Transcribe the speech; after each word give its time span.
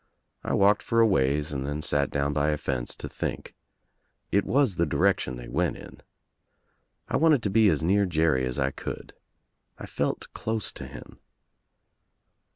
I 0.43 0.53
walked 0.55 0.81
for 0.81 0.99
a 0.99 1.05
ways 1.05 1.53
and 1.53 1.63
then 1.63 1.83
sat 1.83 2.09
down 2.09 2.33
by 2.33 2.49
a 2.49 2.57
fence 2.57 2.95
to 2.95 3.07
think. 3.07 3.53
It 4.31 4.45
was 4.45 4.73
the 4.77 4.87
direction 4.87 5.35
they 5.35 5.47
went 5.47 5.77
in. 5.77 6.01
I 7.07 7.17
wanted 7.17 7.43
to 7.43 7.51
be 7.51 7.69
as 7.69 7.83
near 7.83 8.07
Jerry 8.07 8.43
as 8.47 8.57
I 8.57 8.71
could. 8.71 9.13
I 9.77 9.85
felt 9.85 10.33
close 10.33 10.71
to 10.71 10.87
him. 10.87 11.19